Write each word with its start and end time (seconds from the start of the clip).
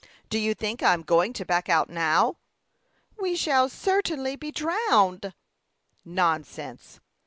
Do 0.31 0.39
you 0.39 0.55
think 0.55 0.81
I 0.81 0.95
am 0.95 1.03
going 1.03 1.31
to 1.33 1.45
back 1.45 1.69
out 1.69 1.87
now?" 1.87 2.37
"We 3.19 3.35
shall 3.35 3.69
certainly 3.69 4.35
be 4.35 4.51
drowned!" 4.51 5.35
"Nonsense!" 6.03 6.99